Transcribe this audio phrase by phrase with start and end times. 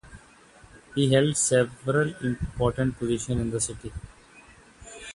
[0.95, 3.93] He held several important positions in the city.